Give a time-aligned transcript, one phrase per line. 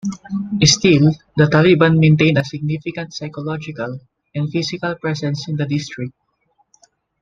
[0.63, 3.99] Still, the Taliban maintain a significant psychological
[4.33, 6.13] and physical presence in the district.